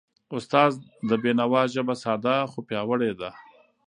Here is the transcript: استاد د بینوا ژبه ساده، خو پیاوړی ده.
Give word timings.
استاد 0.35 0.71
د 1.09 1.11
بینوا 1.23 1.61
ژبه 1.73 1.95
ساده، 2.03 2.35
خو 2.51 2.59
پیاوړی 2.67 3.11
ده. 3.19 3.29